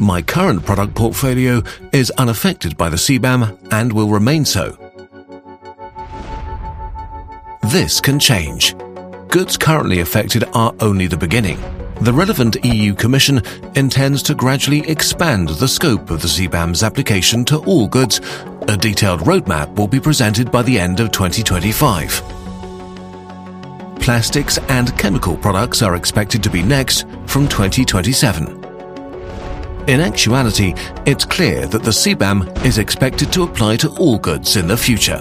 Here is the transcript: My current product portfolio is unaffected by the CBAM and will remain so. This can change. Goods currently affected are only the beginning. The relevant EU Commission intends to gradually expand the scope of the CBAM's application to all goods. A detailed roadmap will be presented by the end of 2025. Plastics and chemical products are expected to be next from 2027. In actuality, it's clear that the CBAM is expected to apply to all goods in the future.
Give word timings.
My 0.00 0.22
current 0.22 0.64
product 0.64 0.94
portfolio 0.94 1.62
is 1.92 2.10
unaffected 2.12 2.74
by 2.78 2.88
the 2.88 2.96
CBAM 2.96 3.68
and 3.70 3.92
will 3.92 4.08
remain 4.08 4.46
so. 4.46 4.78
This 7.70 8.00
can 8.00 8.18
change. 8.18 8.74
Goods 9.28 9.58
currently 9.58 10.00
affected 10.00 10.44
are 10.54 10.74
only 10.80 11.06
the 11.06 11.18
beginning. 11.18 11.60
The 12.00 12.14
relevant 12.14 12.56
EU 12.64 12.94
Commission 12.94 13.42
intends 13.76 14.22
to 14.22 14.34
gradually 14.34 14.88
expand 14.88 15.50
the 15.50 15.68
scope 15.68 16.10
of 16.10 16.22
the 16.22 16.28
CBAM's 16.28 16.82
application 16.82 17.44
to 17.44 17.58
all 17.64 17.86
goods. 17.86 18.22
A 18.68 18.78
detailed 18.78 19.20
roadmap 19.20 19.76
will 19.76 19.86
be 19.86 20.00
presented 20.00 20.50
by 20.50 20.62
the 20.62 20.80
end 20.80 21.00
of 21.00 21.12
2025. 21.12 22.22
Plastics 24.00 24.56
and 24.70 24.96
chemical 24.98 25.36
products 25.36 25.82
are 25.82 25.94
expected 25.94 26.42
to 26.42 26.48
be 26.48 26.62
next 26.62 27.06
from 27.26 27.46
2027. 27.46 28.59
In 29.90 30.00
actuality, 30.00 30.72
it's 31.04 31.24
clear 31.24 31.66
that 31.66 31.82
the 31.82 31.90
CBAM 31.90 32.64
is 32.64 32.78
expected 32.78 33.32
to 33.32 33.42
apply 33.42 33.76
to 33.78 33.88
all 33.98 34.18
goods 34.18 34.54
in 34.54 34.68
the 34.68 34.76
future. 34.76 35.20